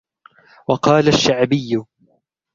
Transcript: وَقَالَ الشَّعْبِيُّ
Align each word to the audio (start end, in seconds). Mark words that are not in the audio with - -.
وَقَالَ 0.67 1.07
الشَّعْبِيُّ 1.07 1.81